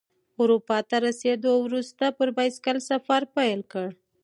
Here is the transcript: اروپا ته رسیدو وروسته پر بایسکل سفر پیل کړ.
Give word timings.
اروپا 0.39 0.77
ته 0.89 0.95
رسیدو 1.07 1.51
وروسته 1.65 2.03
پر 2.17 2.29
بایسکل 2.35 2.77
سفر 2.89 3.21
پیل 3.35 3.59
کړ. 3.71 3.87